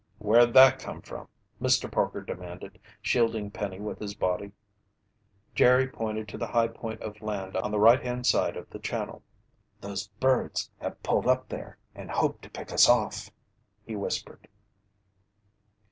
[0.17, 1.27] "Where'd that come from?"
[1.61, 1.91] Mr.
[1.91, 4.51] Parker demanded, shielding Penny with his body.
[5.53, 8.79] Jerry pointed to the high point of land on the right hand side of the
[8.79, 9.21] channel.
[9.79, 13.29] "Those birds must have pulled up there and hope to pick us off!"
[13.85, 14.47] he whispered.